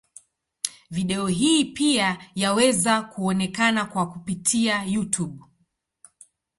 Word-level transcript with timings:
Video 0.89 1.27
hii 1.27 1.65
pia 1.65 2.17
yaweza 2.35 3.01
kuonekana 3.01 3.85
kwa 3.85 4.09
kupitia 4.09 4.83
Youtube. 4.83 5.43